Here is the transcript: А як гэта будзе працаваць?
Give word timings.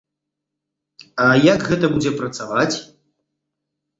А 1.25 1.27
як 1.53 1.59
гэта 1.69 1.85
будзе 1.97 2.11
працаваць? 2.21 2.75